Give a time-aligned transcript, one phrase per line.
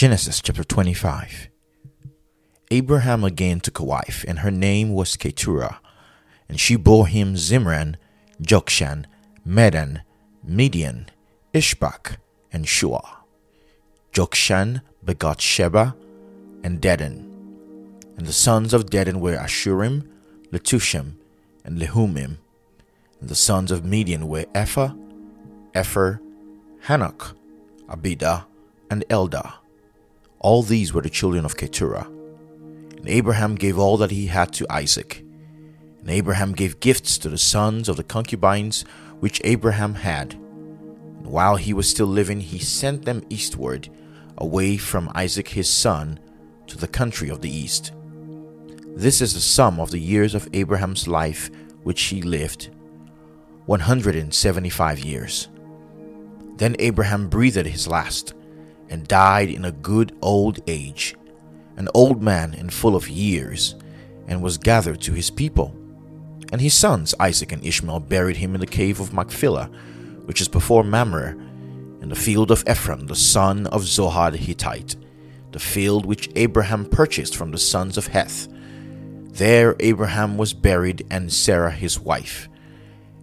[0.00, 1.50] Genesis chapter 25.
[2.70, 5.78] Abraham again took a wife, and her name was Keturah,
[6.48, 7.96] and she bore him Zimran,
[8.40, 9.04] Jokshan,
[9.44, 10.00] Medan,
[10.42, 11.10] Midian,
[11.52, 12.16] Ishbak,
[12.50, 13.02] and Shua.
[14.14, 15.94] Jokshan begot Sheba
[16.64, 17.18] and Dedan.
[18.16, 20.08] And the sons of Dedan were Asshurim,
[20.50, 21.16] Letushim,
[21.62, 22.38] and Leummim.
[23.20, 24.94] And the sons of Midian were Ephah,
[25.74, 26.20] Epher,
[26.86, 27.36] Hanoch,
[27.86, 28.46] Abida,
[28.90, 29.59] and Eldah.
[30.40, 32.08] All these were the children of Keturah.
[32.96, 35.22] And Abraham gave all that he had to Isaac.
[36.00, 38.86] And Abraham gave gifts to the sons of the concubines
[39.20, 40.32] which Abraham had.
[40.32, 43.90] And while he was still living, he sent them eastward,
[44.38, 46.18] away from Isaac his son,
[46.68, 47.92] to the country of the east.
[48.96, 51.50] This is the sum of the years of Abraham's life
[51.82, 52.70] which he lived
[53.66, 55.48] 175 years.
[56.56, 58.34] Then Abraham breathed his last
[58.90, 61.14] and died in a good old age,
[61.76, 63.76] an old man and full of years,
[64.26, 65.74] and was gathered to his people.
[66.52, 69.70] And his sons Isaac and Ishmael buried him in the cave of Machpelah,
[70.26, 71.36] which is before Mamre,
[72.02, 74.96] in the field of Ephron the son of Zohar Hittite,
[75.52, 78.48] the field which Abraham purchased from the sons of Heth.
[79.32, 82.48] There Abraham was buried, and Sarah his wife.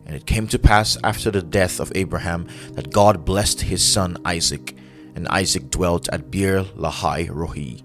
[0.05, 4.17] And it came to pass after the death of Abraham that God blessed his son
[4.23, 4.73] Isaac
[5.17, 7.81] and Isaac dwelt at Beer Lahai Roi.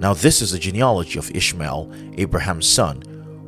[0.00, 3.02] Now this is the genealogy of Ishmael, Abraham's son,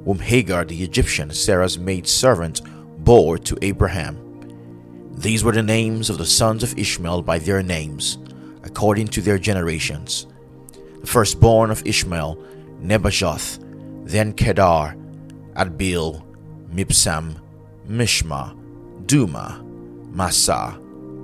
[0.05, 2.61] whom Hagar the Egyptian, Sarah's maid servant,
[3.03, 4.19] bore to Abraham.
[5.13, 8.19] These were the names of the sons of Ishmael by their names,
[8.63, 10.27] according to their generations.
[11.01, 12.37] The firstborn of Ishmael,
[12.83, 13.65] Nebajoth,
[14.05, 14.95] then Kedar,
[15.55, 16.23] Adbeel,
[16.71, 17.41] Mibsam,
[17.89, 18.55] Mishma,
[19.07, 19.65] Dumah,
[20.13, 20.79] Massa,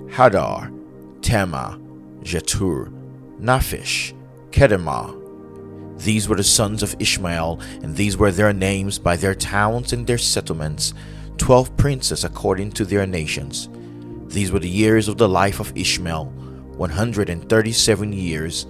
[0.09, 0.71] Hadar,
[1.25, 1.81] Tema,
[2.21, 2.93] Jetur,
[3.41, 4.13] Naphish,
[4.51, 5.99] Kedemah.
[5.99, 10.07] These were the sons of Ishmael, and these were their names by their towns and
[10.07, 10.93] their settlements,
[11.39, 13.71] twelve princes according to their nations.
[14.27, 16.27] These were the years of the life of Ishmael,
[16.77, 18.65] one hundred and thirty seven years,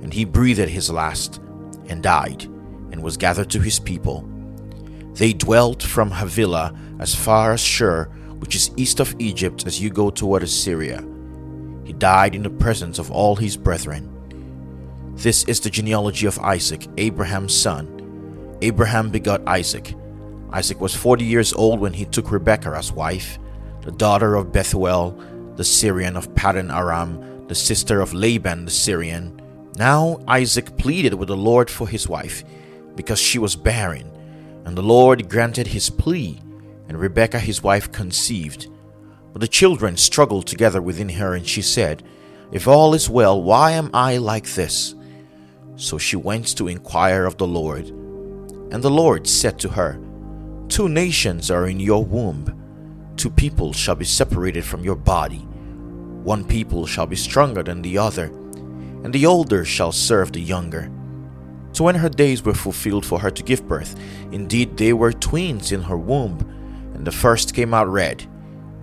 [0.00, 1.42] and he breathed his last,
[1.90, 2.44] and died,
[2.90, 4.26] and was gathered to his people.
[5.12, 8.04] They dwelt from Havilah as far as Shur,
[8.38, 11.04] which is east of Egypt as you go toward Assyria
[11.88, 14.12] he died in the presence of all his brethren.
[15.14, 18.58] This is the genealogy of Isaac, Abraham's son.
[18.60, 19.94] Abraham begot Isaac.
[20.52, 23.38] Isaac was forty years old when he took Rebekah as wife,
[23.80, 25.18] the daughter of Bethuel,
[25.56, 29.40] the Syrian of Paddan Aram, the sister of Laban the Syrian.
[29.76, 32.44] Now Isaac pleaded with the Lord for his wife,
[32.96, 34.12] because she was barren,
[34.66, 36.38] and the Lord granted his plea,
[36.86, 38.68] and Rebekah his wife conceived.
[39.32, 42.02] But the children struggled together within her, and she said,
[42.50, 44.94] If all is well, why am I like this?
[45.76, 47.88] So she went to inquire of the Lord.
[48.70, 50.00] And the Lord said to her,
[50.68, 52.54] Two nations are in your womb,
[53.16, 55.38] two people shall be separated from your body.
[56.22, 60.90] One people shall be stronger than the other, and the older shall serve the younger.
[61.72, 63.94] So when her days were fulfilled for her to give birth,
[64.32, 66.38] indeed they were twins in her womb,
[66.94, 68.26] and the first came out red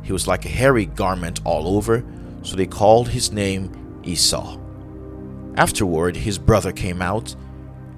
[0.06, 2.06] he was like a hairy garment all over,
[2.44, 3.72] so they called his name
[4.04, 4.60] Esau.
[5.58, 7.36] Afterward, his brother came out,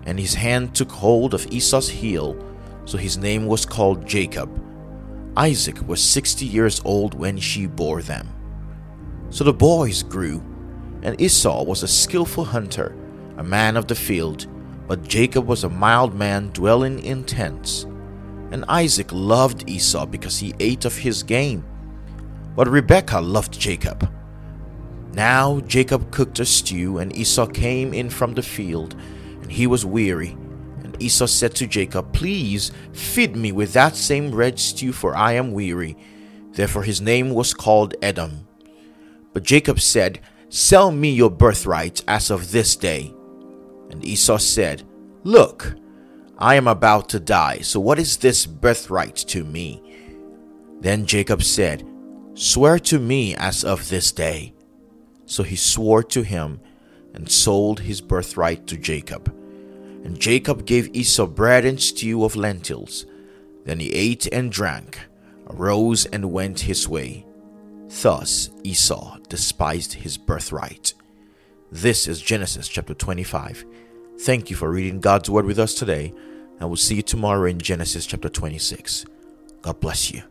[0.06, 2.42] and his hand took hold of Esau's heel,
[2.86, 4.50] so his name was called Jacob.
[5.36, 8.30] Isaac was sixty years old when she bore them.
[9.30, 10.42] So the boys grew,
[11.02, 12.96] and Esau was a skillful hunter,
[13.36, 14.48] a man of the field,
[14.88, 17.84] but Jacob was a mild man dwelling in tents.
[18.52, 21.66] And Isaac loved Esau because he ate of his game
[22.58, 24.12] but Rebekah loved Jacob.
[25.14, 28.96] Now Jacob cooked a stew, and Esau came in from the field,
[29.42, 30.36] and he was weary.
[30.84, 35.34] And Esau said to Jacob, Please feed me with that same red stew, for I
[35.34, 35.96] am weary.
[36.54, 38.48] Therefore his name was called Edom.
[39.34, 40.20] But Jacob said,
[40.50, 43.14] Sell me your birthright as of this day.
[43.92, 44.82] And Esau said,
[45.24, 45.76] Look,
[46.40, 49.84] I am about to die, so what is this birthright to me?
[50.80, 51.88] Then Jacob said,
[52.38, 54.54] Swear to me as of this day.
[55.26, 56.60] So he swore to him
[57.16, 59.34] and sold his birthright to Jacob.
[60.04, 63.08] And Jacob gave Esau bread and stew of lentils.
[63.66, 65.00] Then he ate and drank,
[65.48, 67.26] arose and went his way.
[68.04, 70.94] Thus Esau despised his birthright.
[71.72, 73.66] This is Genesis chapter 25.
[74.20, 76.14] Thank you for reading God's word with us today,
[76.60, 79.08] and we'll see you tomorrow in Genesis chapter 26.
[79.64, 80.22] God bless you.